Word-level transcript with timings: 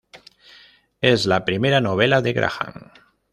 Es 1.01 1.27
la 1.27 1.45
primera 1.45 1.79
novela 1.79 2.23
de 2.23 2.33
Graham. 2.33 2.91